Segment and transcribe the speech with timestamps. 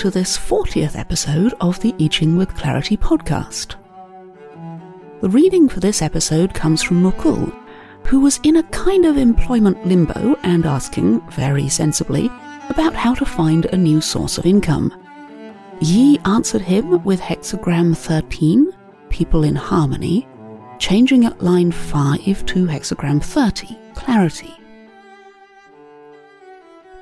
[0.00, 3.74] to this 40th episode of the I Ching with Clarity podcast.
[5.20, 7.54] The reading for this episode comes from Mukul,
[8.06, 12.30] who was in a kind of employment limbo and asking, very sensibly,
[12.70, 14.90] about how to find a new source of income.
[15.82, 18.72] Yi answered him with hexagram 13,
[19.10, 20.26] People in Harmony,
[20.78, 24.56] changing at line 5 to hexagram 30, Clarity.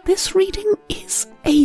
[0.05, 1.08] This reading is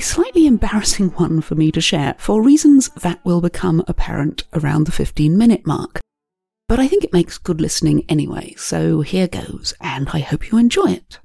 [0.04, 4.92] slightly embarrassing one for me to share for reasons that will become apparent around the
[4.92, 6.00] 15 minute mark.
[6.68, 10.58] But I think it makes good listening anyway, so here goes, and I hope you
[10.58, 11.20] enjoy it.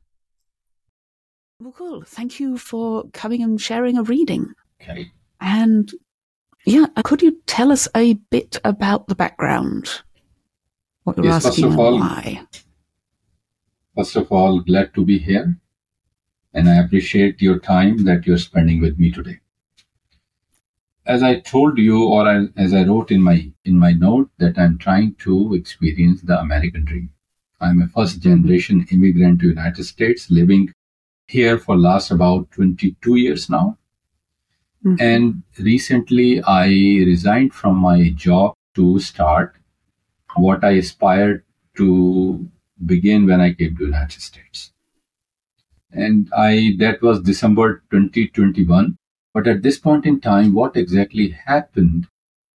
[1.61, 2.03] Well, cool.
[2.03, 4.53] Thank you for coming and sharing a reading.
[4.81, 5.11] Okay.
[5.41, 5.91] And
[6.65, 10.03] yeah, uh, could you tell us a bit about the background?
[11.05, 12.47] What you're Yes, asking and all- why?
[13.97, 15.59] First of all, glad to be here.
[16.55, 19.39] And I appreciate your time that you're spending with me today.
[21.07, 24.59] As I told you, or I- as I wrote in my in my note, that
[24.59, 27.11] I'm trying to experience the American dream.
[27.61, 30.73] I'm a first generation immigrant to United States, living
[31.27, 33.77] here for last about 22 years now.
[34.85, 35.01] Mhm.
[35.01, 36.67] And recently, I
[37.05, 39.57] resigned from my job to start
[40.37, 41.43] what I aspired
[41.77, 42.49] to
[42.87, 44.73] begin when I came to United States.
[45.93, 48.97] And I that was December 2021.
[49.35, 52.07] But at this point in time, what exactly happened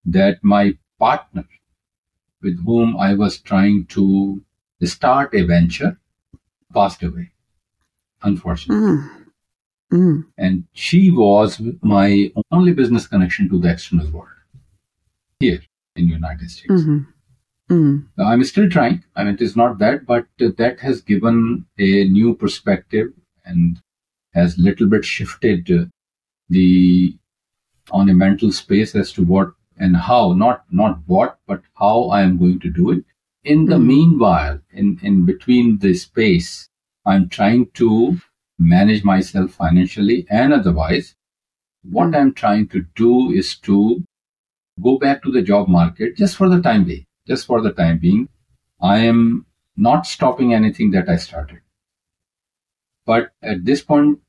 [0.04, 1.44] that my partner
[2.42, 4.42] with whom I was trying to
[4.82, 5.98] start a venture
[6.74, 7.30] passed away,
[8.22, 8.86] unfortunately.
[8.86, 9.10] Mm.
[9.92, 10.24] Mm.
[10.38, 14.28] And she was my only business connection to the external world
[15.38, 15.60] here
[15.96, 16.82] in the United States.
[16.82, 17.06] Mhm.
[17.70, 18.06] Mm.
[18.18, 19.04] I'm still trying.
[19.14, 23.12] I mean, it is not that, but that has given a new perspective
[23.44, 23.80] and
[24.34, 25.86] has little bit shifted uh,
[26.48, 27.16] the
[27.90, 32.22] on a mental space as to what and how, not not what, but how I
[32.22, 33.04] am going to do it.
[33.44, 33.86] In the Mhm.
[33.86, 36.68] meanwhile, in in between the space,
[37.06, 38.18] I'm trying to
[38.58, 41.14] manage myself financially and otherwise.
[41.82, 42.14] What.
[42.16, 44.04] I'm trying to do is to
[44.82, 47.06] go back to the job market just for the time being.
[47.26, 48.28] Just for the time being,
[48.80, 51.60] I am not stopping anything that I started.
[53.06, 54.20] But at this point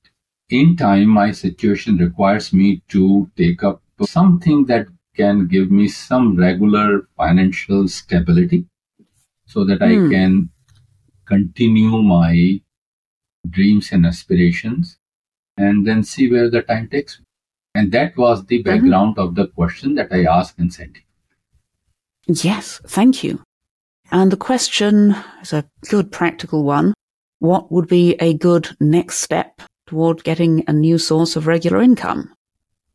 [0.49, 6.35] in time, my situation requires me to take up something that can give me some
[6.35, 8.65] regular financial stability
[9.45, 10.09] so that I Hmm.
[10.09, 10.49] can
[11.25, 12.61] continue my
[13.49, 14.97] dreams and aspirations
[15.57, 17.25] and then see where the time takes me.
[17.75, 20.97] And that was the background of the question that I asked and sent.
[22.27, 23.41] Yes, thank you.
[24.11, 26.93] And the question is a good practical one.
[27.43, 32.33] What would be a good next step toward getting a new source of regular income?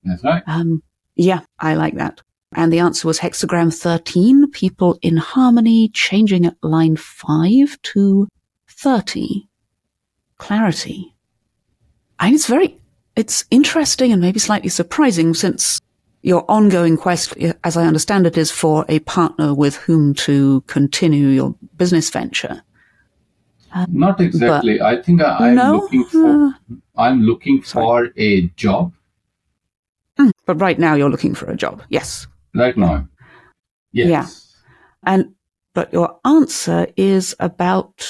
[0.04, 0.42] That's right.
[0.46, 0.82] Um,
[1.16, 2.22] yeah, I like that.
[2.54, 8.26] And the answer was hexagram 13, people in harmony, changing at line 5 to
[8.70, 9.50] 30.
[10.38, 11.14] Clarity.
[12.18, 12.80] And it's very,
[13.16, 15.78] it's interesting and maybe slightly surprising since
[16.22, 21.26] your ongoing quest, as I understand it, is for a partner with whom to continue
[21.26, 22.62] your business venture.
[23.88, 24.80] Not exactly.
[24.80, 25.72] I think I, I'm no?
[25.76, 26.52] looking for Uh,
[26.96, 28.08] I'm looking Sorry.
[28.08, 28.92] for a job
[30.18, 31.82] mm, but right now you're looking for a job.
[31.88, 32.26] Yes.
[32.54, 33.08] right now.
[33.92, 34.08] Yes.
[34.08, 34.26] Yeah.
[35.12, 35.34] And,
[35.74, 38.06] but your answer is about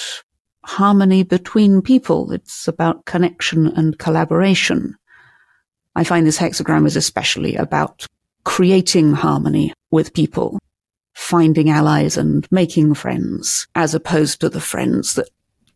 [0.64, 2.32] harmony between people.
[2.32, 4.96] It's about connection and collaboration.
[5.94, 8.06] I find this hexagram is especially about
[8.44, 10.58] creating harmony with people,
[11.14, 15.28] finding allies and making friends, as opposed to the friends that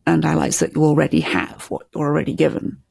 [0.07, 2.83] and allies that you already have, what you're already given.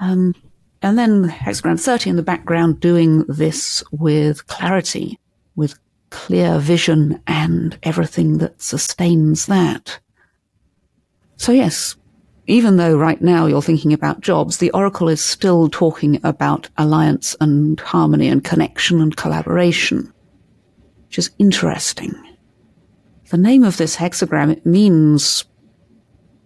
[0.00, 0.34] Um,
[0.82, 5.18] and then hexagram 30 in the background doing this with clarity,
[5.56, 5.78] with
[6.10, 9.98] clear vision and everything that sustains that.
[11.36, 11.96] So yes,
[12.46, 17.36] even though right now you're thinking about jobs, the Oracle is still talking about alliance
[17.40, 20.12] and harmony and connection and collaboration,
[21.06, 22.14] which is interesting.
[23.30, 25.44] The name of this hexagram, it means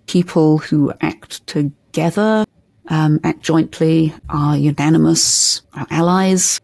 [0.06, 2.44] people who act together,
[2.88, 6.60] um, act jointly, are unanimous, are allies.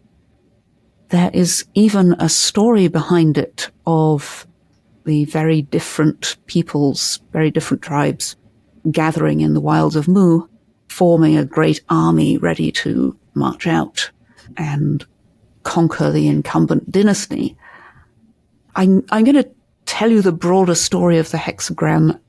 [1.08, 4.46] There is even a story behind it of
[5.05, 8.37] the very different peoples, very different tribes
[8.90, 10.46] gathering in the wilds of Mu,
[10.88, 14.11] forming a great army ready to march out
[14.56, 15.06] and
[15.62, 17.56] conquer the incumbent dynasty.
[18.76, 19.50] I'm, I'm going to
[19.87, 22.20] tell you the broader story of the hexagram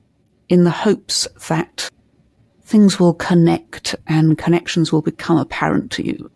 [0.49, 1.89] in the hopes that
[2.63, 6.31] things will connect and connections will become apparent to you.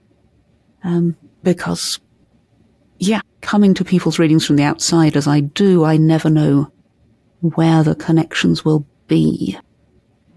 [0.84, 2.00] Um, because,
[3.00, 6.72] yeah, coming to people's readings from the outside as I do, I never know
[7.42, 9.58] where the connections will be.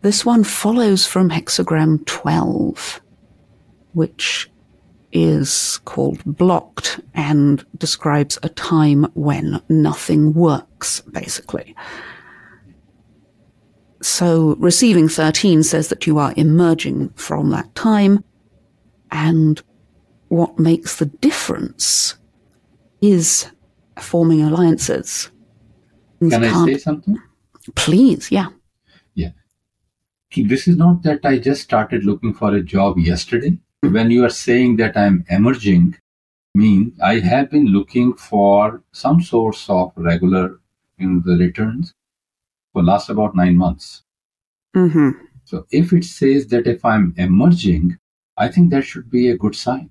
[0.03, 3.01] This one follows from hexagram 12,
[3.93, 4.51] which
[5.13, 11.75] is called blocked and describes a time when nothing works, basically.
[14.03, 18.25] So receiving 13 says that you are emerging from that time
[19.11, 19.63] and
[20.29, 22.17] what makes the difference
[23.01, 23.51] is
[23.99, 25.31] forming alliances.
[26.21, 27.19] Can I say something?
[27.75, 28.49] Please, yeah.
[29.15, 29.31] Yeah.
[30.37, 33.59] This is not that I just started looking for a job yesterday.
[33.81, 35.97] When you are saying that I'm emerging,
[36.55, 40.61] mean I have been looking for some source of regular
[40.99, 41.95] in the returns
[42.77, 44.03] for last about nine months.
[44.77, 45.13] Mm-hmm.
[45.45, 47.97] So if it says that if I'm emerging,
[48.37, 49.91] I think that should be a good sign.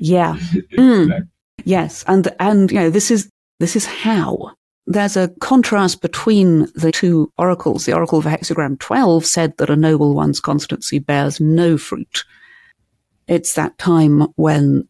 [0.00, 0.38] Yeah.
[0.78, 1.28] Mm.
[1.64, 4.52] Yes, and and you know this is this is how
[4.86, 7.84] there's a contrast between the two oracles.
[7.84, 12.24] The oracle of hexagram 12 said that a noble one's constancy bears no fruit.
[13.28, 14.88] It's that time when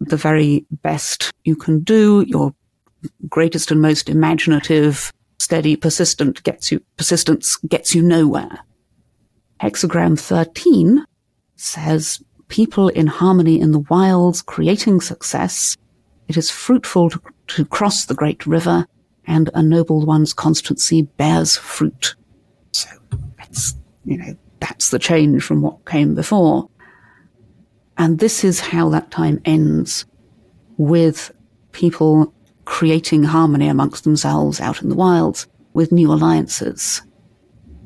[0.00, 2.52] the very best you can do, your
[3.28, 8.60] greatest and most imaginative, steady, persistent gets you, persistence gets you nowhere.
[9.60, 11.04] Hexagram 13
[11.56, 15.76] says people in harmony in the wilds creating success.
[16.28, 18.86] It is fruitful to, to cross the great river
[19.26, 22.14] and a noble one's constancy bears fruit.
[22.72, 22.88] So
[23.36, 23.74] that's,
[24.04, 26.68] you know, that's the change from what came before.
[27.96, 30.06] And this is how that time ends
[30.76, 31.32] with
[31.72, 32.32] people
[32.68, 37.00] creating harmony amongst themselves out in the wilds with new alliances.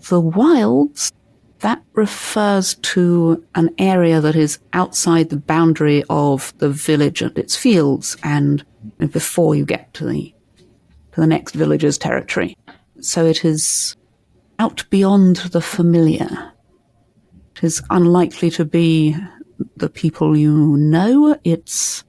[0.08, 1.12] The wilds,
[1.61, 7.55] that refers to an area that is outside the boundary of the village and its
[7.56, 8.64] fields and
[8.99, 10.34] before you get to the
[11.12, 12.56] to the next village's territory.
[13.00, 13.96] So it is
[14.58, 16.52] out beyond the familiar.
[17.55, 19.14] It is unlikely to be
[19.76, 21.38] the people you know.
[21.44, 22.02] It's,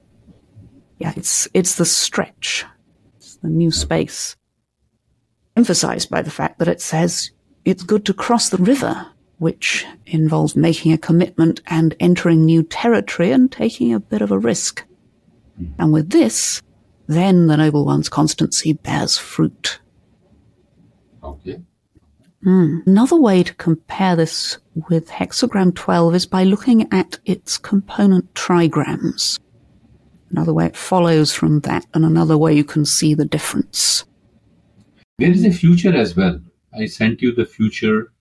[0.98, 2.64] yeah, it's, it's the stretch.
[3.16, 4.36] It's the new space.
[5.56, 7.30] Emphasized by the fact that it says
[7.64, 9.06] it's good to cross the river,
[9.38, 14.38] which involves making a commitment and entering new territory and taking a bit of a
[14.38, 14.84] risk.
[15.78, 16.62] And with this,
[17.06, 19.80] then the noble one's constancy bears fruit.
[21.22, 21.60] Okay.
[22.44, 22.86] Mm.
[22.86, 24.58] Another way to compare this
[24.90, 29.38] with hexagram 12 is by looking at its component trigrams.
[30.30, 34.04] Another way it follows from that, and another way you can see the difference.
[35.18, 36.40] There is a future as well.
[36.76, 38.12] I sent you the future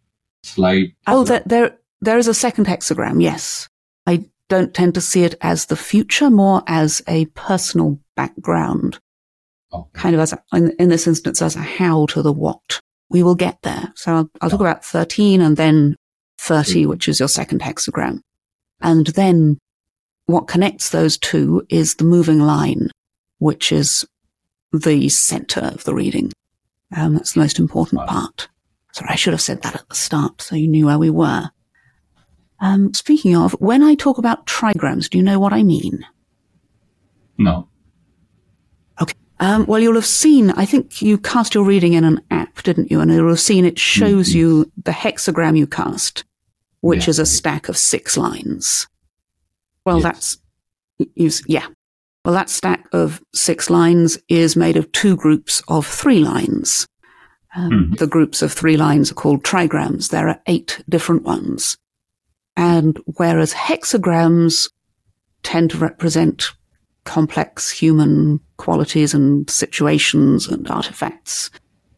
[0.44, 0.94] slide.
[1.08, 3.68] Oh, there, there, there is a second hexagram, yes.
[4.06, 9.00] I don't tend to see it as the future, more as a personal background.
[9.72, 9.88] Oh.
[9.94, 12.80] Kind of as, a, in, in, this instance, as a how to the what.
[13.10, 13.92] We will get there.
[13.96, 15.96] So I'll, I'll talk about 13 and then
[16.40, 16.88] 30, mm.
[16.88, 18.20] which is your second hexagram.
[18.82, 19.58] And then
[20.26, 22.90] what connects those two is the moving line,
[23.40, 24.06] which is
[24.72, 26.32] the center of the reading.
[26.96, 28.08] Um, that's the most important wow.
[28.08, 28.50] part.
[28.94, 31.50] Sorry, I should have said that at the start so you knew where we were.
[32.60, 36.06] Um, speaking of, when I talk about trigrams, do you know what I mean?
[37.38, 37.68] No.
[39.02, 39.16] Okay.
[39.40, 42.92] Um, well, you'll have seen, I think you cast your reading in an app, didn't
[42.92, 43.02] you?
[43.02, 44.38] And you'll have seen it shows mm-hmm.
[44.38, 46.24] you the hexagram you cast,
[46.82, 47.10] which yeah.
[47.10, 48.88] is a stack of six lines.
[49.86, 50.38] Well, yes.
[51.16, 51.68] that's, yeah.
[52.26, 56.88] Well, that stack of six lines is made of two groups of three lines.
[57.56, 57.94] Um, mm-hmm.
[57.96, 60.10] The groups of three lines are called trigrams.
[60.10, 61.78] There are eight different ones.
[62.56, 64.72] And whereas hexagrams
[65.44, 66.52] tend to represent
[67.04, 71.50] complex human qualities and situations and artifacts,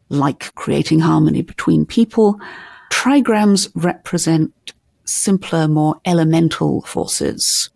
[0.08, 2.40] like creating harmony between people,
[2.90, 4.52] trigrams represent
[5.04, 7.70] simpler, more elemental forces,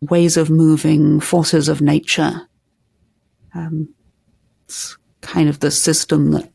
[0.00, 2.48] ways of moving, forces of nature.
[3.54, 3.94] Um,
[4.64, 6.50] it's kind of the system that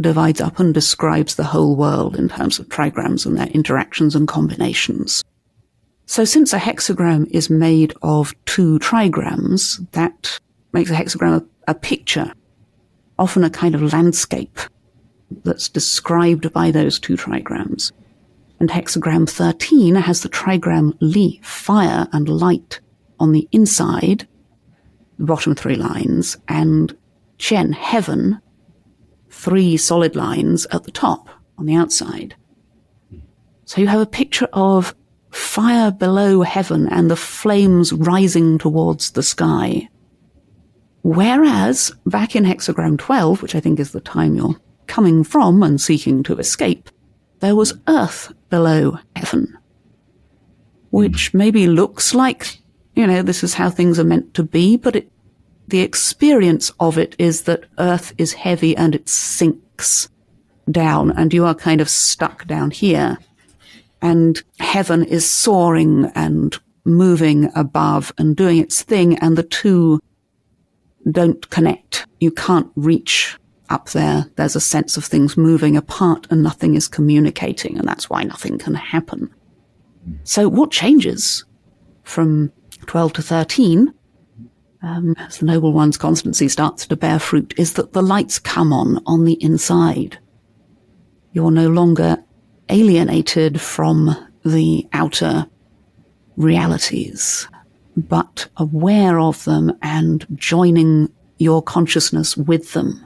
[0.00, 4.28] divides up and describes the whole world in terms of trigrams and their interactions and
[4.28, 5.24] combinations.
[6.06, 10.40] So since a hexagram is made of two trigrams, that
[10.72, 12.32] makes a hexagram a, a picture,
[13.18, 14.58] often a kind of landscape
[15.44, 17.92] that's described by those two trigrams.
[18.60, 22.80] And hexagram 13 has the trigram Li, fire and light,
[23.20, 24.26] on the inside,
[25.18, 26.96] the bottom three lines, and
[27.38, 28.40] Qian, heaven,
[29.30, 32.34] three solid lines at the top on the outside.
[33.64, 34.94] So you have a picture of
[35.30, 39.88] fire below heaven and the flames rising towards the sky.
[41.02, 45.80] Whereas back in hexagram 12, which I think is the time you're coming from and
[45.80, 46.90] seeking to escape,
[47.40, 49.56] there was earth below heaven,
[50.90, 51.38] which hmm.
[51.38, 52.58] maybe looks like,
[52.94, 55.10] you know, this is how things are meant to be, but it,
[55.68, 60.08] the experience of it is that earth is heavy and it sinks
[60.70, 63.18] down and you are kind of stuck down here
[64.00, 70.00] and heaven is soaring and moving above and doing its thing and the two
[71.10, 72.06] don't connect.
[72.20, 73.36] You can't reach
[73.70, 74.26] up there.
[74.36, 78.58] There's a sense of things moving apart and nothing is communicating and that's why nothing
[78.58, 79.32] can happen.
[80.24, 81.44] So what changes
[82.02, 82.52] from
[82.86, 83.92] 12 to 13
[84.82, 88.72] um, as the noble one's constancy starts to bear fruit is that the lights come
[88.72, 90.18] on on the inside.
[91.32, 92.18] You're no longer
[92.68, 95.46] alienated from the outer
[96.36, 97.48] realities,
[97.96, 103.04] but aware of them and joining your consciousness with them.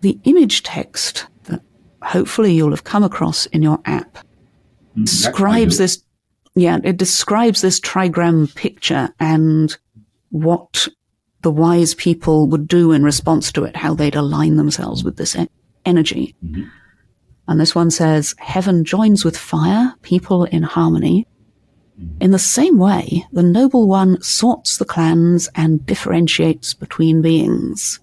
[0.00, 1.60] The image text that
[2.02, 4.18] hopefully you'll have come across in your app
[4.96, 6.02] Mm, describes this,
[6.54, 9.76] yeah, it describes this trigram picture and
[10.30, 10.88] what
[11.42, 15.36] the wise people would do in response to it, how they'd align themselves with this
[15.36, 15.48] e-
[15.84, 16.34] energy.
[16.44, 16.66] Mhm.
[17.46, 21.26] And this one says, Heaven joins with fire, people in harmony.
[22.20, 28.00] In the same way, the noble one sorts the clans and differentiates between beings.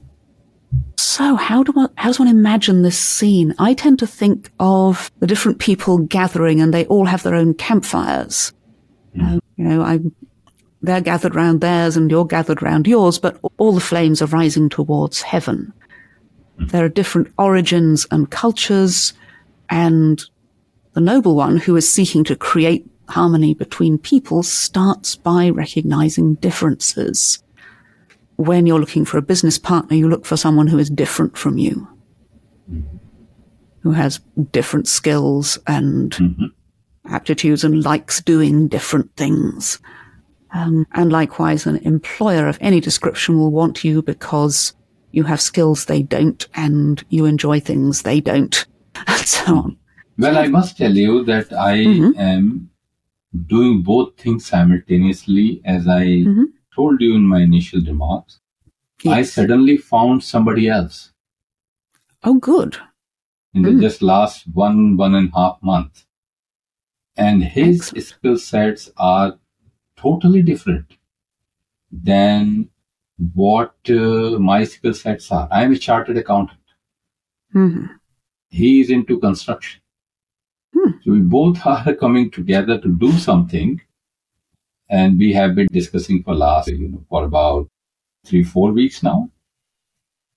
[0.98, 3.53] So how do one, how does one imagine this scene?
[3.57, 7.53] I tend to think of the different people gathering and they all have their own
[7.53, 8.51] campfires.
[9.22, 10.00] Uh, you know, I,
[10.81, 14.69] they're gathered round theirs and you're gathered round yours, but all the flames are rising
[14.69, 15.74] towards heaven.
[16.57, 19.13] There are different origins and cultures,
[19.69, 20.24] and
[20.93, 27.43] the noble one who is seeking to create harmony between people starts by recognizing differences.
[28.38, 31.58] When you're looking for a business partner, you look for someone who is different from
[31.58, 31.88] you,
[33.80, 34.20] who has
[34.51, 36.51] different skills and Mhm.
[37.06, 39.80] aptitudes and likes doing different things.
[40.54, 44.74] Um, and likewise, an employer of any description will want you because
[45.12, 48.65] you have skills they don't and you enjoy things they don't,
[49.08, 49.77] and so on.
[50.18, 52.18] Well, I must tell you that I Mhm.
[52.18, 52.70] am
[53.48, 56.46] doing both things simultaneously, as I Mhm.
[56.75, 58.39] Told you in my initial remarks.
[59.08, 61.12] I suddenly found somebody else
[62.24, 62.77] Oh, good.
[63.53, 63.82] in the Mm.
[63.82, 66.05] just last one, one and a half month.
[67.17, 68.05] And his Excellent.
[68.05, 69.39] skill sets are
[69.96, 70.98] totally different
[71.91, 72.70] than
[73.34, 75.48] what uh, my skill sets are.
[75.51, 76.60] I am a chartered accountant.
[77.51, 77.86] hmm
[78.50, 79.82] he is into construction.
[80.74, 80.91] Hmm.
[81.03, 83.82] So we both are coming together to do something,
[84.89, 87.68] and we have been discussing for last, you know, for about
[88.25, 89.30] three, four weeks now.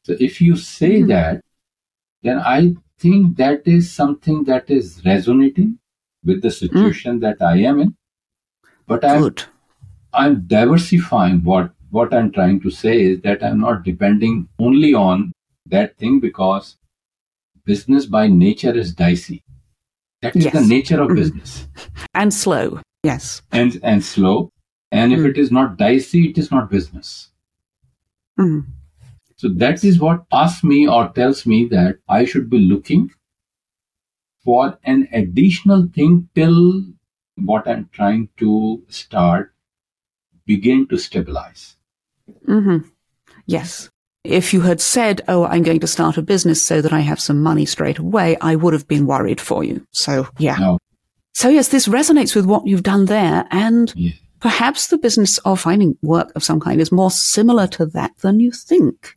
[0.04, 1.08] So if you say Hmm.
[1.08, 1.42] that,
[2.22, 5.78] then I think that is something that is resonating
[6.24, 7.96] with the situation that I am in.
[8.86, 9.44] But I'm Good.
[10.12, 15.32] I'm diversifying what what I'm trying to say is that I'm not depending only on
[15.66, 16.76] that thing because
[17.64, 19.42] business by nature is dicey.
[20.22, 21.16] That is the nature of Mhm.
[21.16, 21.68] business
[22.14, 22.80] And slow.
[23.10, 23.42] Yes.
[23.52, 24.36] and and slow.
[24.98, 25.28] And if Mm.
[25.30, 27.08] it is not dicey, it is not business.
[28.40, 28.60] Mm.
[29.40, 33.10] So that is what asks me or tells me that I should be looking
[34.44, 36.56] for an additional thing till
[37.50, 39.52] what I'm trying to start
[40.46, 41.76] begin to stabilize.
[42.56, 42.88] Mm-hmm.
[43.46, 43.90] Yes.
[44.24, 47.20] If you had said, oh, I'm going to start a business so that I have
[47.20, 49.86] some money straight away, I would have been worried for you.
[49.92, 50.56] So, yeah.
[50.56, 50.78] No.
[51.38, 53.46] So, yes, this resonates with what you've done there.
[53.52, 54.10] And Yeah.
[54.40, 58.40] perhaps the business of finding work of some kind is more similar to that than
[58.40, 59.16] you think.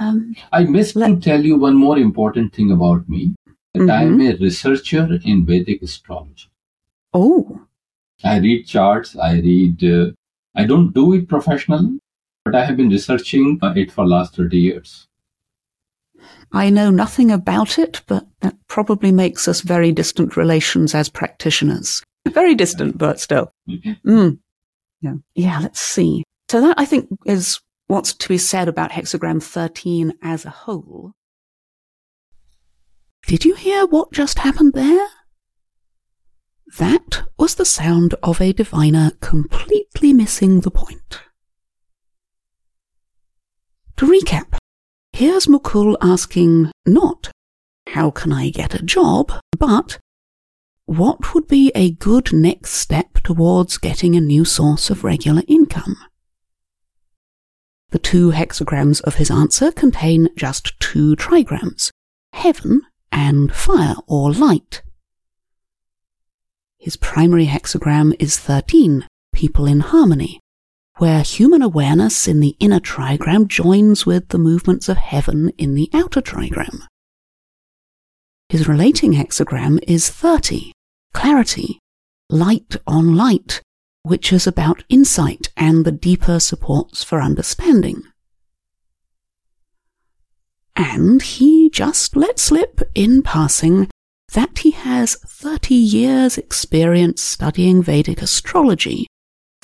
[0.00, 3.36] Um, I missed to tell you one more important thing about me
[3.74, 4.34] that I am Mhm.
[4.34, 6.48] a researcher in Vedic astrology.
[7.14, 7.60] oh,
[8.24, 10.10] I read charts, I read, uh,
[10.56, 12.00] I don't do it professionally,
[12.44, 15.06] but I have been researching uh, it for last 30 years.
[16.52, 22.02] I know nothing about it, but that probably makes us very distant relations as practitioners.
[22.28, 23.50] Very distant, but still.
[24.06, 24.38] Mm.
[25.00, 25.14] Yeah.
[25.34, 26.22] Yeah, let's see.
[26.50, 31.12] So that I think is what's to be said about hexagram 13 as a whole.
[33.26, 35.08] Did you hear what just happened there?
[36.78, 41.20] That was the sound of a diviner completely missing the point.
[43.96, 44.56] To recap,
[45.20, 47.30] here's Mukul asking not,
[47.88, 49.98] how can I get a job, but
[50.86, 55.98] what would be a good next step towards getting a new source of regular income?
[57.90, 61.90] The two hexagrams of his answer contain just two trigrams,
[62.32, 62.80] heaven
[63.12, 64.80] and fire or light.
[66.78, 70.40] His primary hexagram is 13, people in harmony,
[71.00, 75.88] where human awareness in the inner trigram joins with the movements of heaven in the
[75.94, 76.86] outer trigram.
[78.50, 80.72] His relating hexagram is 30,
[81.14, 81.78] clarity,
[82.28, 83.62] light on light,
[84.02, 88.02] which is about insight and the deeper supports for understanding.
[90.76, 93.88] And he just let slip in passing
[94.34, 99.06] that he has 30 years experience studying Vedic astrology,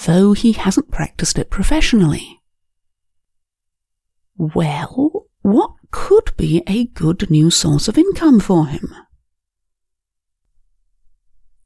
[0.04, 2.40] though he hasn't practiced it professionally.
[4.36, 8.94] Well, what could be a good new source of income for him.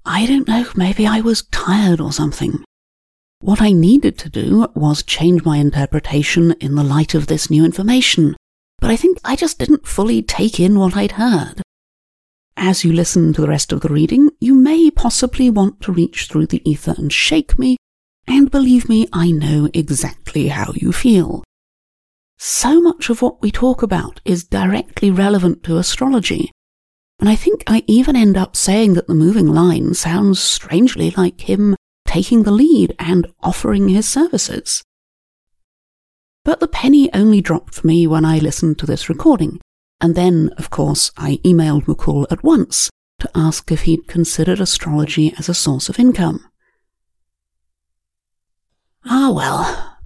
[0.05, 2.63] I don't know, maybe I was tired or something.
[3.41, 7.65] What I needed to do was change my interpretation in the light of this new
[7.65, 8.37] information,
[8.79, 11.63] but I think I just didn't fully take in what I'd heard.
[12.57, 16.27] As you listen to the rest of the reading, you may possibly want to reach
[16.27, 17.77] through the ether and shake me,
[18.27, 21.45] and believe me, I know exactly how you feel
[22.43, 26.51] so much of what we talk about is directly relevant to astrology.
[27.19, 31.43] And I think I even end up saying that the moving line sounds strangely like
[31.43, 34.83] him taking the lead and offering his services.
[36.43, 39.61] But the penny only dropped for me when I listened to this recording,
[40.01, 45.35] and then, of course, I emailed Mukul at once to ask if he'd considered astrology
[45.39, 46.50] as a source of income.
[49.33, 49.97] Well,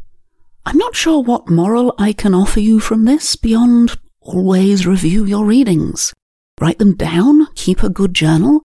[0.67, 5.47] I'm not sure what moral I can offer you from this beyond always review your
[5.47, 6.13] readings.
[6.61, 8.63] Write them down, keep a good journal,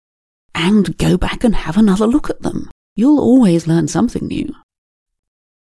[0.53, 2.69] and go back and have another look at them.
[2.93, 4.53] You'll always learn something new.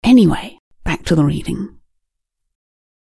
[0.03, 1.77] Anyway, back to the reading.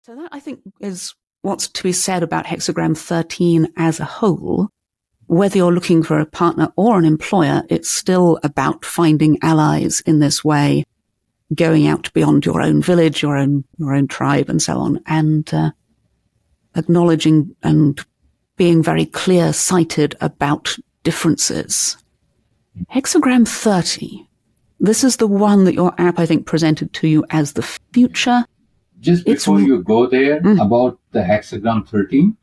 [0.07, 4.71] So that I think is what's to be said about hexagram 13 as a whole.
[5.27, 10.21] Whether you're looking for a partner or an employer, it's still about finding allies in
[10.21, 10.85] this way
[11.55, 15.53] going out beyond your own village, your own your own tribe, and so on, and
[15.53, 15.71] uh,
[16.77, 18.05] acknowledging and
[18.57, 21.97] being very clear sighted about differences.
[22.93, 24.29] Hexagram 30.
[24.81, 28.45] This is the one that your app, I think, presented to you as the future.
[29.01, 30.61] Just before it's, you go there mm-hmm.
[30.61, 32.37] about the hexagram 13,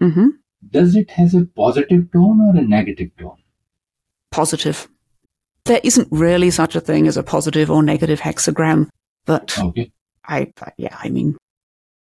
[0.00, 0.28] mm-hmm.
[0.70, 3.36] does it has a positive tone or a negative tone?
[4.30, 4.88] Positive.
[5.64, 8.88] There isn't really such a thing as a positive or negative hexagram,
[9.24, 9.90] but okay.
[10.26, 11.36] I, yeah, I mean,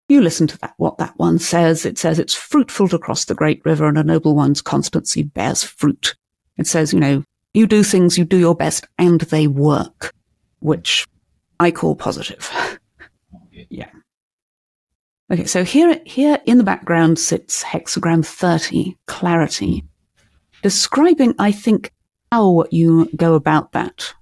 [0.08, 1.86] you listen to that, what that one says.
[1.86, 5.64] It says it's fruitful to cross the great river and a noble one's constancy bears
[5.64, 6.16] fruit.
[6.58, 10.14] It says, you know, you do things, you do your best and they work,
[10.60, 11.08] which
[11.60, 12.52] I call positive.
[13.48, 13.68] Okay.
[13.70, 13.90] yeah.
[15.32, 20.26] Okay, so here, here in the background sits hexagram 30, clarity, hmm.
[20.64, 21.92] describing, I think,
[22.32, 24.14] how you go about that.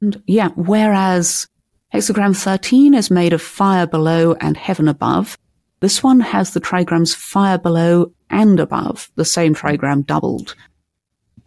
[0.00, 1.46] And yeah, whereas
[1.92, 5.38] hexagram 13 is made of fire below and heaven above,
[5.80, 10.54] this one has the trigrams fire below and above, the same trigram doubled.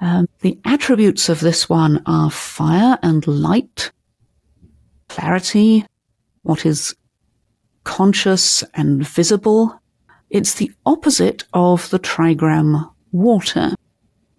[0.01, 3.91] Um, the attributes of this one are fire and light,
[5.08, 5.86] clarity,
[6.43, 6.93] what is
[7.86, 9.81] conscious and visible.
[10.29, 13.73] It's the opposite of the trigram water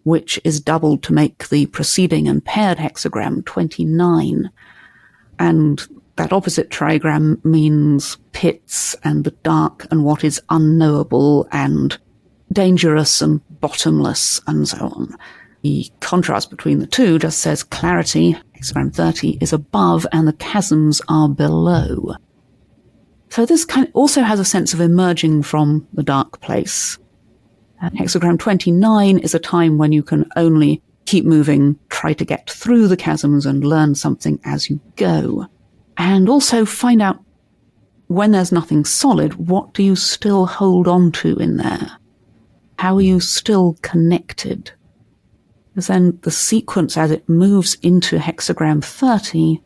[0.07, 4.49] which is doubled to make the preceding and paired hexagram 29.
[5.40, 11.99] And that opposite trigram means pits and the dark and what is unknowable and
[12.53, 15.16] dangerous and bottomless and so on.
[15.62, 21.03] The contrast between the two just says clarity, hexagram 30, is above and the chasms
[21.09, 22.14] are below.
[23.31, 26.97] So this kind of also has a sense of emerging from the dark place
[27.83, 32.51] Uh, hexagram 29 is a time when you can only keep moving, try to get
[32.51, 35.47] through the chasms and learn something as you go.
[35.97, 37.23] And also find out
[38.09, 41.99] when there's nothing solid, what do you still hold on to in there?
[42.79, 44.71] How are you still connected?
[45.71, 49.61] Because then the sequence as it moves into hexagram 30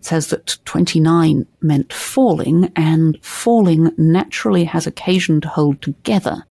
[0.00, 6.44] says that 29 meant falling, and falling naturally has occasion to hold together.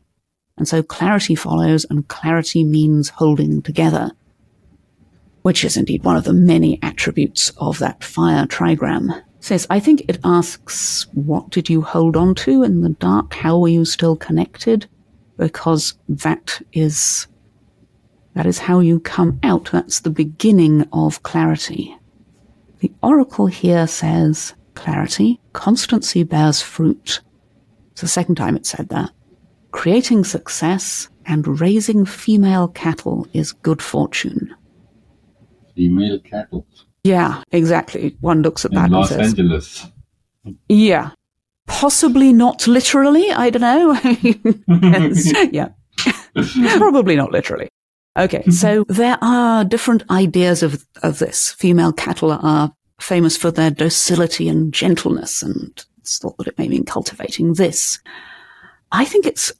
[0.57, 4.11] And so clarity follows, and clarity means holding together,
[5.43, 9.23] which is indeed one of the many attributes of that fire trigram.
[9.39, 13.35] Says, I think it asks, what did you hold on to in the dark?
[13.35, 14.87] How were you still connected?
[15.37, 17.27] Because that is
[18.37, 19.71] That is how you come out.
[19.71, 21.97] That's the beginning of clarity.
[22.79, 27.21] The oracle here says clarity, constancy bears fruit.
[27.93, 29.09] It's the second time it said that.
[29.77, 34.55] Creating success and raising female cattle is good fortune.
[35.75, 36.65] Female cattle.
[37.03, 38.17] Yeah, exactly.
[38.21, 39.85] One looks at In that Los says, Angeles.
[40.67, 41.11] yeah.
[41.67, 45.11] Possibly not literally, I don't know.
[45.51, 45.69] Yeah.
[46.77, 47.69] Probably not literally.
[48.17, 51.51] Okay, so there are different ideas of, of this.
[51.51, 56.67] Female cattle are famous for their docility and gentleness, and it's thought that it may
[56.67, 57.99] mean cultivating this.
[58.91, 59.53] I think it's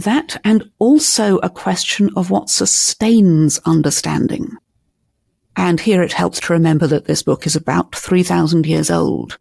[0.00, 4.56] that and also a question of what sustains understanding.
[5.56, 9.38] And here it helps to remember that this book is about 3,000 years old.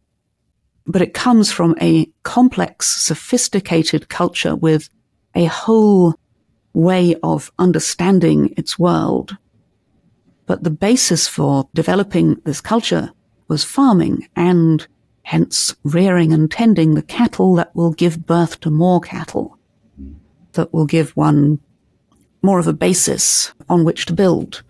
[0.85, 4.89] But it comes from a complex, sophisticated culture with
[5.35, 6.15] a whole
[6.73, 9.37] way of understanding its world.
[10.45, 13.11] But the basis for developing this culture
[13.47, 14.87] was farming and
[15.21, 19.58] hence rearing and tending the cattle that will give birth to more cattle,
[20.53, 21.59] that will give one
[22.41, 24.63] more of a basis on which to build.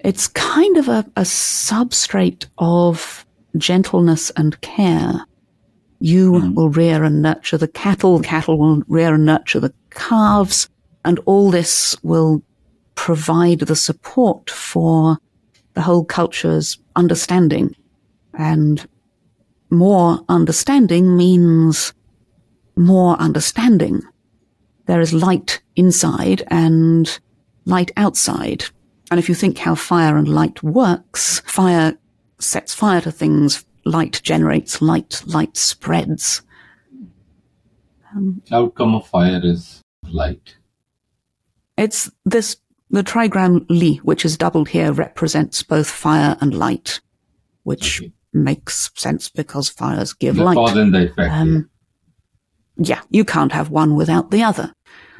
[0.00, 3.24] It's kind of a, a substrate of
[3.56, 5.24] gentleness and care.
[6.00, 6.54] You hmm.
[6.54, 10.68] will rear and nurture the cattle, cattle will rear and nurture the calves,
[11.04, 12.42] and all this will
[12.94, 15.18] provide the support for
[15.74, 17.74] the whole culture's understanding.
[18.34, 18.86] And
[19.70, 21.92] more understanding means
[22.76, 24.02] more understanding.
[24.86, 27.18] There is light inside and
[27.64, 28.64] light outside.
[29.10, 31.96] And if you think how fire and light works, fire
[32.38, 36.42] sets fire to things, light generates light, light spreads.
[38.52, 40.56] Outcome of fire is light.
[41.76, 42.56] It's this,
[42.90, 47.00] the trigram Li, which is doubled here, represents both fire and light,
[47.64, 48.12] which Okay.
[48.32, 50.54] makes sense because fires give The light.
[50.54, 51.32] cause and effect.
[51.32, 51.70] Um,
[52.76, 54.72] yeah, you can't have one without the other.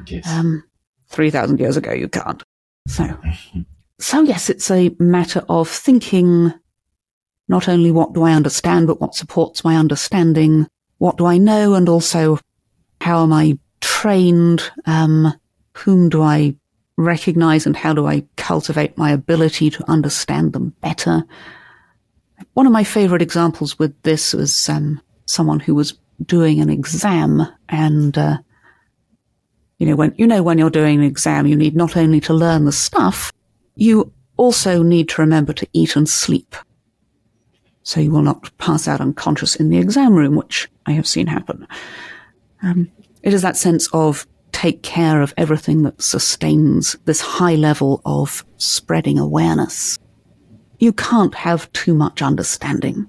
[0.07, 0.29] yes.
[0.29, 0.65] Um,
[1.09, 2.43] 3,000 years ago, you can't.
[2.89, 3.17] So,
[4.01, 6.53] so yes, it's a matter of thinking
[7.49, 10.67] not only what do I understand, but what supports my understanding,
[10.99, 12.39] what do I know, and also
[13.01, 15.35] how am I trained, um,
[15.77, 16.57] whom do I
[16.97, 21.25] recognize, and how do I cultivate my ability to understand them better.
[22.55, 27.47] One of my favorite examples with this was um, someone who was doing an exam
[27.69, 28.39] and uh,
[29.79, 32.35] you know, when, you know, when you're doing an exam, you need not only to
[32.35, 33.33] learn the stuff,
[33.77, 36.55] you also need to remember to eat and sleep.
[37.83, 41.27] So you will not pass out unconscious in the exam room, which I have seen
[41.27, 41.67] happen.
[42.63, 42.91] Um,
[43.23, 48.45] it is that sense of take care of everything that sustains this high level of
[48.57, 49.99] spreading awareness.
[50.79, 53.09] You can't have too much understanding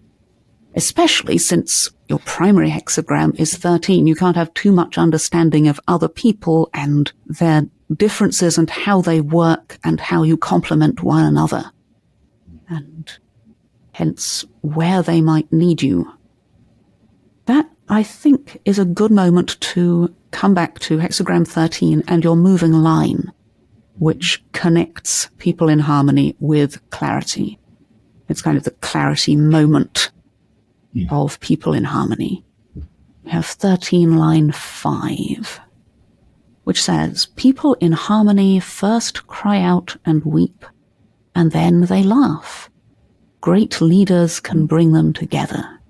[0.75, 4.07] especially since your primary hexagram is 13.
[4.07, 9.21] You can't have too much understanding of other people and their differences and how they
[9.21, 11.71] work and how you complement one another.
[12.67, 13.11] And
[13.93, 16.11] hence where they might need you.
[17.45, 22.35] That, I think, is a good moment to come back to hexagram 13 and your
[22.35, 23.31] moving line,
[23.97, 27.59] which connects people in harmony with clarity.
[28.27, 30.11] It's kind of the clarity moment
[30.95, 31.09] Yeah.
[31.11, 32.45] of people in harmony.
[33.25, 35.59] We have 13 line 5,
[36.63, 40.65] which says, People in harmony first cry out and weep,
[41.35, 42.69] and then they laugh.
[43.41, 45.81] Great leaders can bring them together.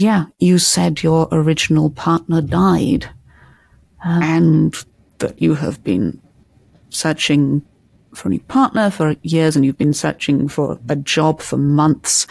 [0.00, 3.04] Yeah, you said your original partner died,
[4.04, 4.74] uh, and
[5.18, 6.20] that you have been
[6.88, 7.62] searching
[8.12, 12.26] for a new partner for years and you've been searching for a job for months.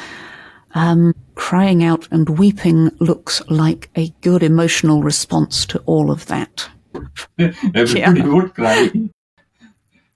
[0.75, 6.69] Um, crying out and weeping looks like a good emotional response to all of that.
[7.73, 8.91] Everybody would cry.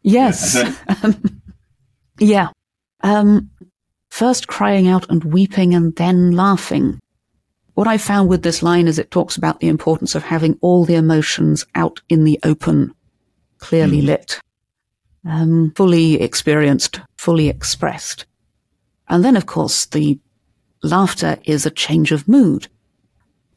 [0.02, 0.62] Yes.
[1.02, 1.42] Um,
[2.20, 2.50] yeah.
[3.04, 3.50] Um,
[4.10, 7.00] first crying out and weeping and then laughing.
[7.76, 10.84] What I found with this line is it talks about the importance of having all
[10.84, 12.94] the emotions out in the open,
[13.60, 14.42] clearly lit,
[15.26, 18.26] um, fully experienced, fully expressed.
[19.08, 20.20] And then, of course, the
[20.84, 22.68] laughter is a change of mood.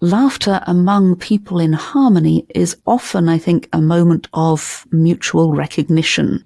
[0.00, 6.44] Laughter among people in harmony is often, I think, a moment of mutual recognition,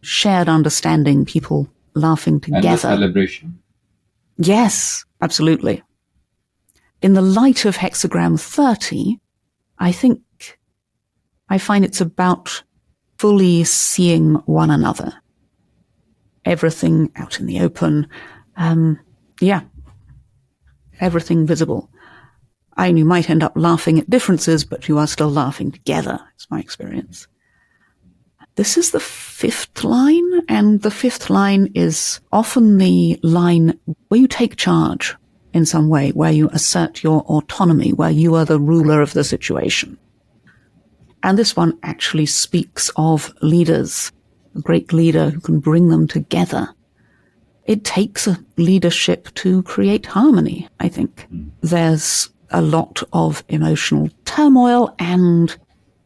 [0.00, 2.68] shared understanding, people laughing together.
[2.68, 3.58] And celebration.
[4.38, 5.82] Yes, absolutely.
[7.02, 9.18] In the light of hexagram 30,
[9.78, 10.20] I think
[11.48, 12.62] I find it's about
[13.18, 15.12] fully seeing one another.
[16.44, 18.08] Everything out in the open.
[18.56, 18.98] Um,
[19.40, 19.62] yeah.
[21.02, 21.90] Everything visible.
[22.78, 26.18] And you might end up laughing at differences, but you are still laughing together.
[26.34, 27.26] It's my experience.
[28.54, 34.28] This is the fifth line, and the fifth line is often the line where you
[34.28, 35.16] take charge
[35.52, 39.24] in some way, where you assert your autonomy, where you are the ruler of the
[39.24, 39.98] situation.
[41.22, 44.12] And this one actually speaks of leaders,
[44.54, 46.74] a great leader who can bring them together.
[47.66, 51.26] It takes a leadership to create harmony, I think.
[51.28, 51.48] Hmm.
[51.60, 55.56] There's a lot of emotional turmoil and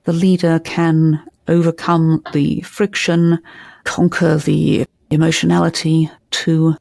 [0.05, 3.39] the leader can overcome the friction,
[3.85, 6.77] conquer the emotionality to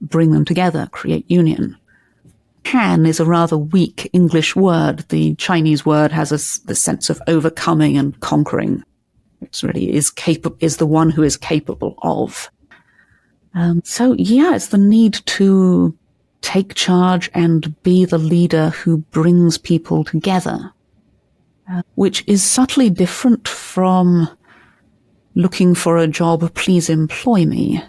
[0.00, 1.76] bring them together, create union.
[2.64, 5.00] Can is a rather weak English word.
[5.08, 8.84] The Chinese word has a, the sense of overcoming and conquering.
[9.40, 12.50] It's really is capable, is the one who is capable of.
[13.58, 15.96] Um, so yeah, it's the need to
[16.40, 20.72] take charge and be the leader who brings people together
[21.94, 24.28] which is subtly different from
[25.34, 27.82] looking for a job, please employ me.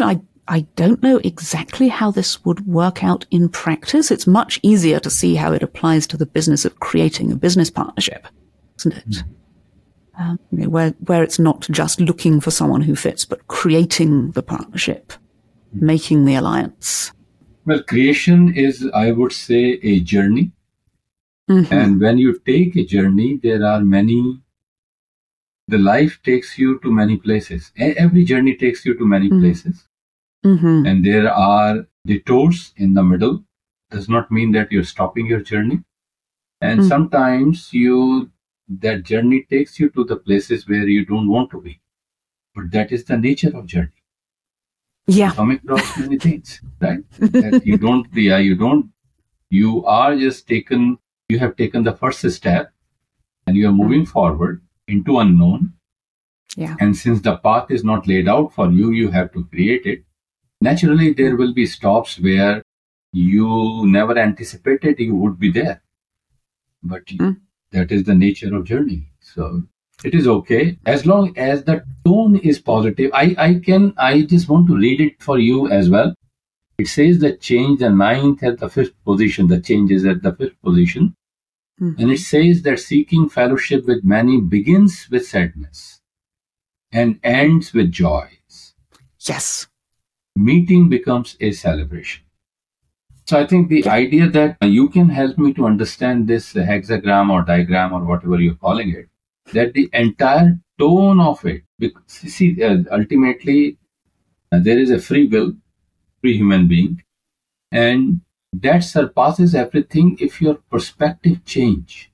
[0.00, 4.10] I, I don't know exactly how this would work out in practice.
[4.10, 7.70] It's much easier to see how it applies to the business of creating a business
[7.70, 8.26] partnership,
[8.78, 9.10] isn't it?
[9.10, 9.24] Mm.
[10.22, 15.12] Um, where, where it's not just looking for someone who fits, but creating the partnership,
[15.74, 15.82] mm.
[15.82, 17.12] making the alliance.
[17.66, 20.52] Well, creation is, I would say, a journey
[21.50, 21.74] Mm-hmm.
[21.74, 24.40] And when you take a journey, there are many,
[25.68, 27.72] the life takes you to many places.
[27.76, 29.40] Every journey takes you to many mm-hmm.
[29.40, 29.88] places.
[30.44, 30.86] Mm-hmm.
[30.86, 33.44] And there are detours in the middle.
[33.90, 35.82] Does not mean that you're stopping your journey.
[36.60, 36.88] And mm.
[36.88, 38.30] sometimes you,
[38.80, 41.80] that journey takes you to the places where you don't want to be.
[42.54, 44.02] But that is the nature of journey.
[45.06, 45.30] Yeah.
[45.30, 47.02] You come across many things, right?
[47.18, 48.90] that you don't, yeah, you don't,
[49.50, 50.98] you are just taken
[51.32, 52.72] you have taken the first step
[53.46, 54.16] and you are moving mm-hmm.
[54.18, 55.72] forward into unknown.
[56.56, 56.76] Yeah.
[56.80, 60.04] And since the path is not laid out for you, you have to create it.
[60.60, 62.62] Naturally, there will be stops where
[63.12, 65.82] you never anticipated you would be there.
[66.82, 67.40] But mm.
[67.72, 69.08] That is the nature of journey.
[69.20, 69.62] So
[70.04, 73.10] it is okay as long as the tone is positive.
[73.14, 76.14] I, I can, I just want to read it for you as well.
[76.78, 80.32] It says that change the ninth at the fifth position, the change is at the
[80.32, 81.14] fifth position.
[81.80, 82.00] Mm-hmm.
[82.00, 86.00] And it says that seeking fellowship with many begins with sadness
[86.92, 88.74] and ends with joys.
[89.20, 89.66] Yes.
[90.36, 92.24] Meeting becomes a celebration.
[93.32, 97.40] So I think the idea that you can help me to understand this hexagram or
[97.42, 99.08] diagram or whatever you're calling it,
[99.54, 103.78] that the entire tone of it, because, see, uh, ultimately
[104.52, 105.54] uh, there is a free will,
[106.20, 107.02] free human being,
[107.70, 108.20] and
[108.52, 112.12] that surpasses everything if your perspective change.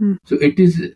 [0.00, 0.16] Mm.
[0.24, 0.94] So it is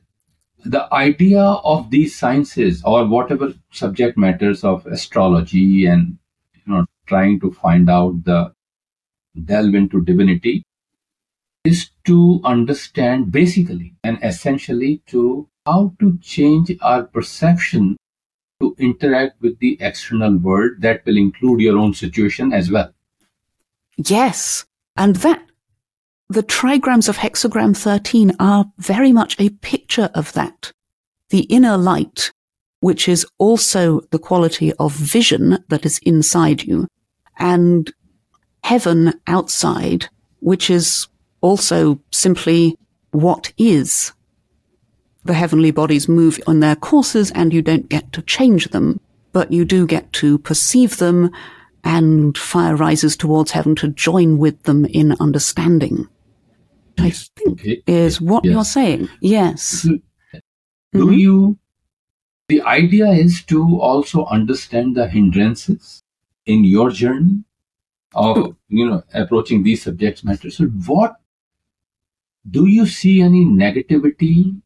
[0.64, 6.16] the idea of these sciences or whatever subject matters of astrology and
[6.54, 8.52] you know trying to find out the
[9.44, 10.62] delve into divinity
[11.64, 17.96] is to understand basically and essentially to how to change our perception
[18.60, 22.92] to interact with the external world that will include your own situation as well
[23.96, 24.64] Yes.
[24.96, 25.42] And that,
[26.28, 30.72] the trigrams of hexagram 13 are very much a picture of that.
[31.30, 32.32] The inner light,
[32.80, 36.88] which is also the quality of vision that is inside you,
[37.38, 37.92] and
[38.62, 40.08] heaven outside,
[40.40, 41.08] which is
[41.40, 42.76] also simply
[43.12, 44.12] what is.
[45.24, 49.00] The heavenly bodies move on their courses and you don't get to change them,
[49.32, 51.30] but you do get to perceive them
[51.84, 56.08] and fire rises towards heaven to join with them in understanding.
[56.98, 57.82] I think okay.
[57.86, 58.52] is what yes.
[58.52, 59.08] you're saying.
[59.20, 59.82] Yes.
[59.82, 60.00] Do,
[60.94, 61.12] mm-hmm.
[61.12, 61.58] you,
[62.48, 66.02] the idea is to also understand the hindrances
[66.46, 67.44] in your journey
[68.14, 70.56] of, you know, approaching these subject matters.
[70.56, 71.16] So what,
[72.48, 74.60] do you see any negativity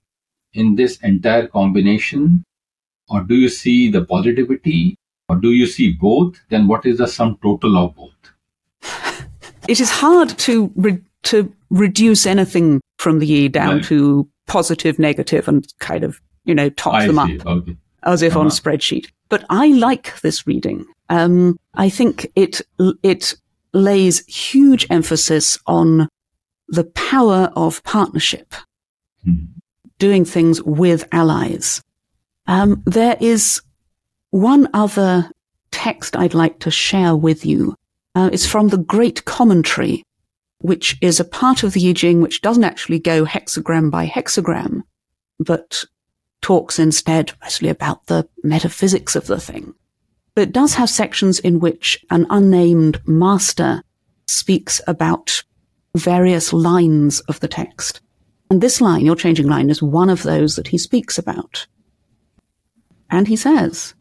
[0.52, 2.44] in this entire combination?
[3.08, 4.96] Or do you see the positivity?
[5.28, 6.36] Or do you see both?
[6.48, 8.12] Then what is the sum total of both?
[9.68, 13.84] it is hard to re- to reduce anything from the E down right.
[13.84, 17.38] to positive, negative, and kind of you know top I them see.
[17.38, 17.76] up okay.
[18.04, 18.40] as if uh-huh.
[18.40, 19.10] on a spreadsheet.
[19.28, 20.86] But I like this reading.
[21.10, 22.62] Um, I think it
[23.02, 23.34] it
[23.74, 26.08] lays huge emphasis on
[26.68, 28.54] the power of partnership.
[29.24, 29.60] Hmm.
[30.00, 31.82] doing things with allies.
[32.46, 33.60] Um, there is
[34.30, 35.30] one other
[35.70, 37.76] text I'd like to share with you.
[38.14, 40.02] Uh, it's from the Great Commentary,
[40.58, 44.82] which is a part of the I Ching which doesn't actually go hexagram by hexagram,
[45.38, 45.84] but
[46.40, 49.74] talks instead mostly about the metaphysics of the thing.
[50.40, 53.82] But it does have sections in which an unnamed master
[54.26, 55.44] speaks about
[55.94, 58.00] various lines of the text.
[58.48, 61.66] And this line, your changing line, is one of those that he speaks about.
[63.10, 63.94] And he says,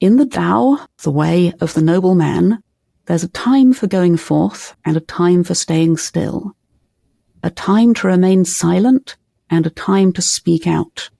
[0.00, 2.62] In the Tao, the way of the noble man,
[3.04, 6.56] there's a time for going forth and a time for staying still,
[7.42, 9.16] a time to remain silent
[9.50, 11.10] and a time to speak out.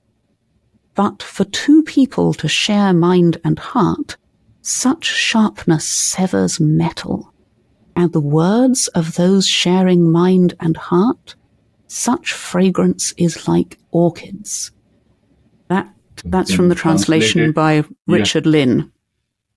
[0.95, 4.17] But for two people to share mind and heart,
[4.63, 7.33] such sharpness severs metal,
[7.95, 11.35] and the words of those sharing mind and heart,
[11.89, 14.71] such fragrance is like orchids.
[15.69, 15.93] That
[16.25, 18.53] that's from the translation by Richard yeah.
[18.53, 18.93] Lynn.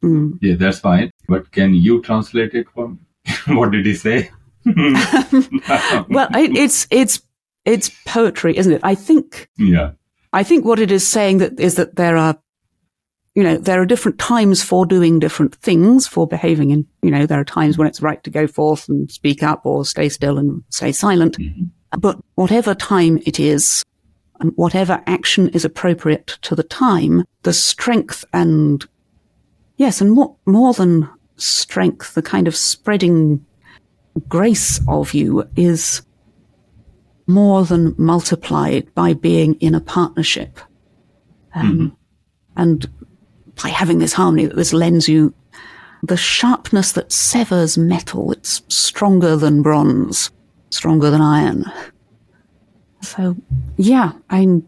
[0.04, 0.40] Mm.
[0.42, 1.12] Yeah, that's fine.
[1.28, 2.98] But can you translate it for me?
[3.56, 4.30] what did he say?
[4.66, 7.22] well, it, it's it's
[7.66, 8.82] it's poetry, isn't it?
[8.84, 9.50] I think.
[9.58, 9.92] Yeah.
[10.34, 12.38] I think what it is saying that is that there are,
[13.36, 17.26] you know, there are different times for doing different things, for behaving, in, you know,
[17.26, 20.38] there are times when it's right to go forth and speak up or stay still
[20.38, 21.38] and stay silent.
[21.38, 21.66] Mm-hmm.
[22.00, 23.84] But whatever time it is,
[24.40, 28.86] and whatever action is appropriate to the time, the strength and
[29.78, 33.46] yes, and more more than strength, the kind of spreading
[34.28, 36.02] grace of you is
[37.28, 40.60] more than multiplied by being in a partnership.
[41.54, 41.96] Um, mm-hmm.
[42.58, 42.90] And
[43.62, 45.34] by having this harmony that this lends you
[46.04, 48.32] the sharpness that severs metal.
[48.32, 50.32] It's stronger than bronze,
[50.70, 51.66] stronger than iron.
[53.02, 53.36] So,
[53.78, 54.68] yeah, I'm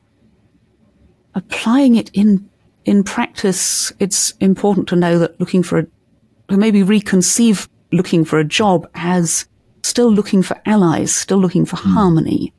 [1.35, 2.49] applying it in
[2.85, 3.91] in practice.
[3.99, 5.87] It's important to know that looking for a,
[6.49, 9.47] to maybe reconceive looking for a job as
[9.83, 11.93] still looking for allies, still looking for mm.
[11.93, 12.53] harmony,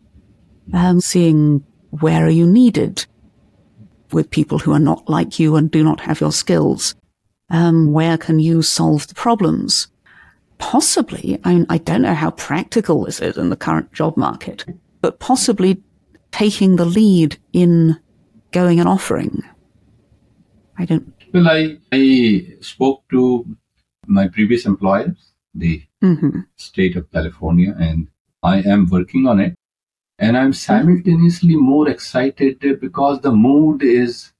[0.75, 3.07] um, seeing where are you needed
[4.13, 6.95] with people who are not like you and do not have your skills.
[7.51, 9.89] Um, where can you solve the problems?
[10.59, 14.65] Possibly, I, mean, I don't know how practical this is in the current job market,
[15.01, 15.83] but possibly
[16.33, 17.99] taking the lead in
[18.51, 19.43] going and offering.
[20.77, 21.13] I don't.
[21.33, 23.47] Well, I, I spoke to
[24.07, 26.41] my previous employers the mm-hmm.
[26.57, 28.09] state of California, and
[28.43, 29.55] I am working on it.
[30.19, 34.33] And I'm simultaneously more excited because the mood is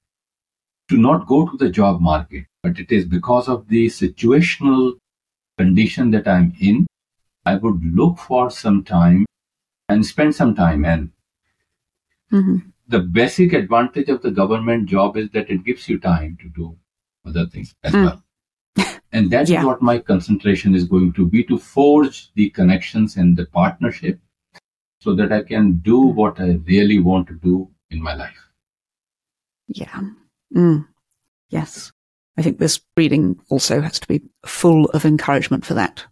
[0.89, 4.97] to not go to the job market, but it is because of the situational
[5.57, 6.85] condition that I'm in.
[7.45, 9.25] I would look for some time
[9.87, 10.83] and spend some time.
[10.83, 11.11] And
[12.31, 12.57] mm-hmm.
[12.87, 16.75] the basic advantage of the government job is that it gives you time to do
[17.25, 18.05] other things as mm.
[18.05, 18.23] well.
[19.13, 19.63] And that's yeah.
[19.63, 24.19] what my concentration is going to be to forge the connections and the partnership
[25.01, 28.37] so that I can do what I really want to do in my life.
[29.67, 30.01] Yeah.
[30.55, 30.87] Mm.
[31.49, 31.91] Yes.
[32.37, 36.05] I think this reading also has to be full of encouragement for that.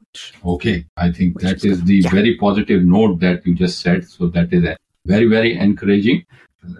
[0.00, 0.86] Which, okay.
[0.96, 2.10] I think that is, is the yeah.
[2.10, 4.08] very positive note that you just said.
[4.08, 4.64] So that is
[5.04, 6.24] very, very encouraging.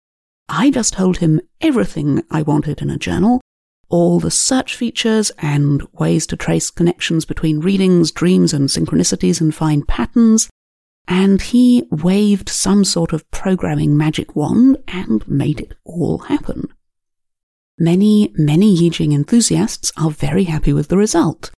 [0.50, 3.42] I just told him everything I wanted in a journal,
[3.90, 9.54] all the search features and ways to trace connections between readings, dreams, and synchronicities and
[9.54, 10.50] find patterns,
[11.08, 16.68] and he waved some sort of programming magic wand and made it all happen.
[17.78, 21.52] Many, many Yijing enthusiasts are very happy with the result.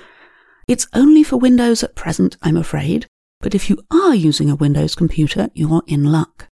[0.68, 3.08] It's only for Windows at present, I'm afraid,
[3.40, 6.49] but if you are using a Windows computer, you're in luck.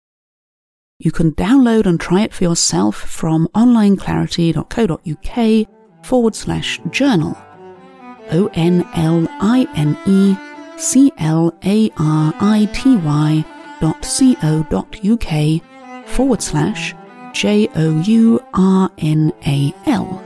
[1.00, 7.36] You can download and try it for yourself from onlineclarity.co.uk forward slash journal.
[8.30, 10.36] O N L I N E
[10.78, 13.44] C L A R I T Y
[13.80, 15.60] dot C O dot UK
[16.06, 16.94] forward slash
[17.32, 20.22] J O U R N A L.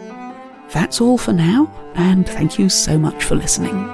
[0.71, 3.89] That's all for now, and thank you so much for listening.